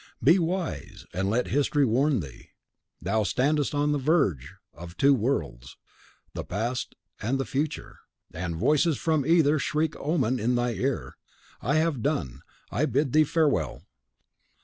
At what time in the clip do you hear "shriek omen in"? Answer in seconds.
9.59-10.55